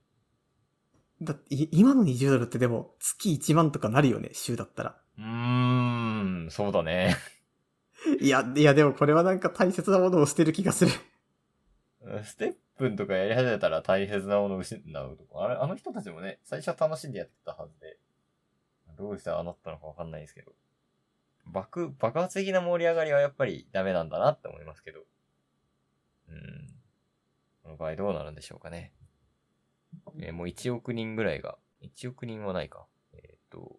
[1.22, 5.00] だってい今の20ドルってでも月1万とかなるよね、週だったら。
[5.18, 7.16] うーん、そうだね。
[8.20, 10.92] いや、いやでもこれはなんか大切なものを捨てる気がする。
[12.24, 15.44] ステップンとかやり始めたら大切なものを失うとか。
[15.44, 17.98] あれ、あの人たちもね、最初は楽しんでやってたはずで、
[18.96, 20.52] どうしてああなったのかわかんないですけど。
[21.46, 25.00] 爆、爆発的な盛り上がりはやっぱりダメなんだなって思いますけど。
[26.28, 26.74] うん。
[27.62, 28.92] この場合どうなるんでしょうかね。
[30.20, 32.86] えーもう1億人ぐらいが、1億人はないか。
[33.12, 33.76] えっ、と、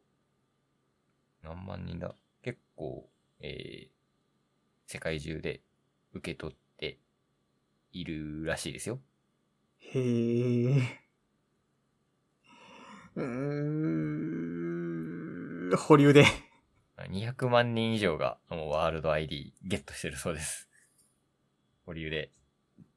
[1.44, 3.08] 何万人だ結構、
[3.40, 3.96] えー
[4.88, 5.62] 世界中で
[6.14, 6.65] 受け取って
[7.96, 9.00] いるらしいですよ。
[9.80, 11.00] へえ。
[13.16, 13.26] うー
[15.74, 16.26] ん、保留で。
[17.10, 20.68] 200万人以上がもうワールド ID ゲットしてるそうです。
[21.86, 22.32] 保留で。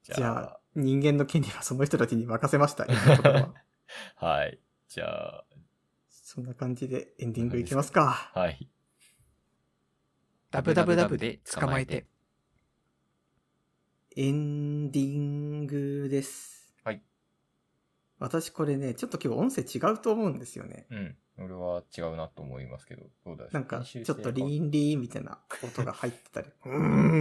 [0.02, 2.84] じじゃあ、ゃあ、人間の権利はその人たちに任せました。
[2.84, 3.54] は
[4.16, 4.58] はい。
[4.88, 5.44] じゃあ、
[6.08, 8.32] そんな感じでエンディングいきますか。
[8.34, 8.68] はい。
[10.50, 12.06] ダブダブダブで捕まえて。
[14.20, 16.74] エンディングです。
[16.82, 17.00] はい。
[18.18, 20.86] 私これね、ちょっと今日音声違うと思うんですよね。
[20.90, 21.16] うん。
[21.38, 26.76] 俺は違うなと思いますけど、どうだなんか、編ちょっとリーンリーンみたいな音が入ってたり、 うー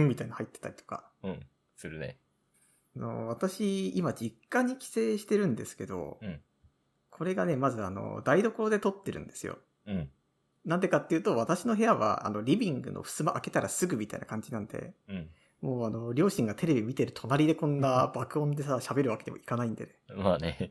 [0.06, 1.08] んみたいな入ってたりとか。
[1.22, 1.46] うん。
[1.76, 2.18] するね。
[2.96, 6.40] あの私、今実家に帰省してるんですけど、うん
[7.10, 9.58] これがね、まずあの、台所で撮ってるんですよ。
[9.86, 10.10] うん。
[10.64, 15.30] なんでかっていうと、私の部屋は、あの、リビングの襖開けたらすぐみたいな感じなんで、うん。
[15.60, 19.92] もうあの、両親がテレビ見てる隣でこんな爆音でさ、喋るわけにもいかないんでね。
[20.16, 20.70] まあね。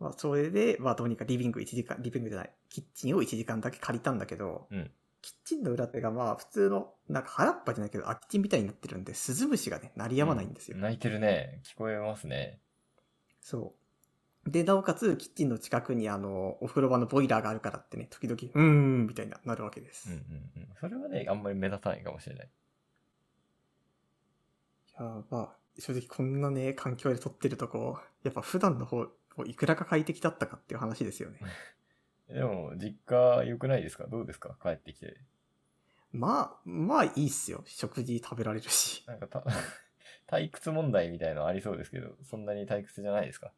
[0.00, 4.90] まあ、それで、まあ、どうにかリビング1時間、リビングじゃない、キッチンを1時間だけ借りたんだけど、うん
[5.24, 10.76] キッチンの裏手がまあ、普通の、なんか原っぱじゃないけど、空き地みたいになってるんで、スズムシがね、鳴り止まないんですよ。
[10.76, 11.62] 泣いてるね。
[11.64, 12.60] 聞こえますね。
[13.40, 13.74] そ
[14.46, 14.50] う。
[14.50, 20.10] で、なおかつ、キッチンの近くにあの、お風呂場のボイラーがあるからってね、時々、うーん、みたいな、なるわけです。
[20.10, 20.68] うんうんうん。
[20.78, 22.50] それはね、あんまり目立たないかもしれない。
[24.98, 29.06] いやまあ、正直こんなね、環境で撮ってるとこ、やっぱ普段の方、
[29.46, 31.40] いくらか快適だったかっていう話ですよね。
[32.28, 34.06] でも、実家良くないですか？
[34.06, 34.56] どうですか？
[34.62, 35.16] 帰ってきて。
[36.12, 37.62] まあ、まあいいっすよ。
[37.66, 39.04] 食事食べられるし。
[39.08, 39.44] なんかた、
[40.30, 43.52] 退屈問題みたいのありそうですけど、そんなに退屈じゃないですか？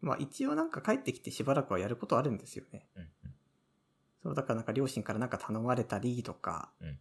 [0.00, 2.86] まあ一応なんか帰ってきてしばらくはやることあるんですよね。
[2.96, 3.08] うん
[4.22, 6.98] そう、だからなんか両親からなんか頼まれたりとか、うん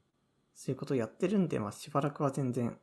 [0.55, 2.77] そういうことをやってるんで、まあしばらくは全然、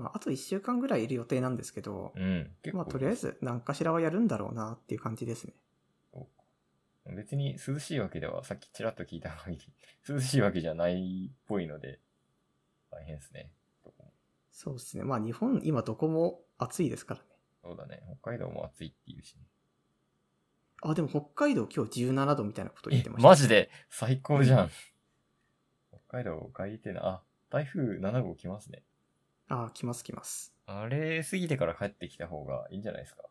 [0.00, 2.50] まああと一週間ぐらいいる予定なんですけど、うん。
[2.72, 5.54] まあとりあえず何かしらはやるんだろうなっていう感じですね。
[7.16, 9.72] 別に涼しいわけでは、さっきちらっと聞いた限り、
[10.08, 11.98] 涼しいわけじゃないっぽいので、
[12.90, 13.52] 大変ですね。
[14.52, 15.04] そうですね。
[15.04, 17.26] まあ日本今どこも暑いですからね。
[17.62, 18.02] そうだね。
[18.20, 19.42] 北海道も暑いっていうし、ね。
[20.82, 23.28] あ、でも北海道今日17度みたいなこと言っえてまし、た。
[23.28, 23.70] マジで？
[23.88, 24.70] 最高じゃん。
[26.08, 27.06] 北海道帰りてえな。
[27.06, 28.84] あ、台風7号来ますね。
[29.50, 30.54] あ、来ます来ます。
[30.66, 33.24] あれ過ぎてから帰ってきた方がいいんじゃないですか？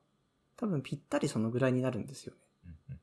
[0.57, 2.39] 多分ぴったりそのぐらいになるんですよね。
[2.65, 2.95] うんうん。
[2.95, 2.99] い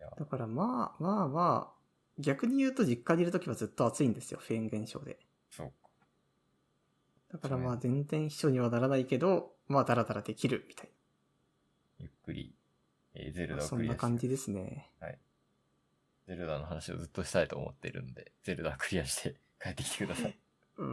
[0.00, 1.74] や、だからまあまあまあ、
[2.18, 5.18] 逆に言うと実家にいるときはずっと暑いんですよ、フェーン現象で。
[5.50, 5.74] そうか。
[7.32, 10.88] だからまあ全然秘書にはならないけど、まあダラダラできるみたい
[11.98, 12.54] ゆっくり、
[13.12, 13.58] えーゼルな。
[13.58, 14.90] ダをそんクリアして、な感じですね。
[16.26, 20.38] ゼルダの話をずっとしたいと思ってるんで、ゼルダクリアして帰ってきてください。
[20.76, 20.86] うー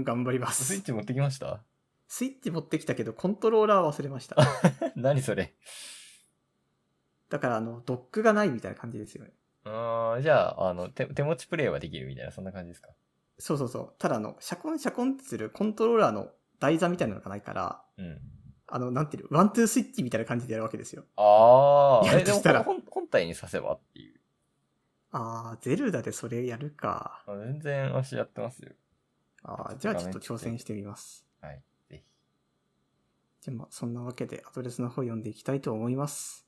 [0.00, 0.64] ん、頑張ります。
[0.64, 1.62] スイッチ持ってきました？
[2.06, 4.36] スイッチ持ってきたけど、コントローラー忘れました。
[4.96, 5.54] 何それ？
[7.28, 9.32] だからあの、ドックがないみたいな感じですよね。
[9.64, 12.90] あーじゃあ、あの、手、手持ちプレイはできるみたいな、そんな感じですか？
[13.38, 13.94] そうそうそう。
[13.98, 18.20] ただあの、シャコンシャコンってするコントローラーの台座みたいなのがないから、うん。
[18.66, 21.04] あの、なんていうの、ワントゥースイッチみたいな感じでやるわけですよ。
[21.16, 24.20] ああ、やるえ、でもとしたら本本体にさせばっていう。
[25.10, 27.22] あー、ゼルダでそれやるか。
[27.26, 28.72] あ全然足やってますよ。
[29.48, 31.24] あー、じゃあちょっと挑戦してみます。
[31.40, 31.62] はい。
[31.88, 32.02] ぜひ。
[33.40, 36.46] じゃあまあ、そんなわけでアドレスの方読んでいきたいと思います。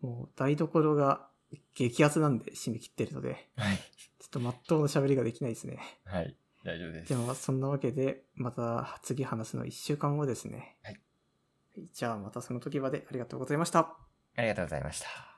[0.00, 1.28] もう台所が
[1.74, 3.76] 激アツなんで締め切ってるので、はい。
[3.76, 5.78] ちょっとまっとうな喋りができないですね。
[6.04, 6.36] はい。
[6.64, 7.08] 大丈夫です。
[7.08, 10.76] でもそんなわけで、また次話すの1週間後ですね。
[10.82, 11.00] はい。
[11.92, 13.96] じゃあまたその時までありがとうございました。
[14.36, 15.35] ありがとうございました。